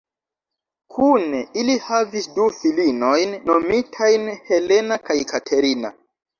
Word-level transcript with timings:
Kune 0.95 1.41
ili 1.63 1.75
havis 1.89 2.29
du 2.39 2.49
filinojn 2.63 3.37
nomitajn 3.53 4.29
Helena 4.51 5.01
kaj 5.07 5.21
Katerina. 5.37 5.97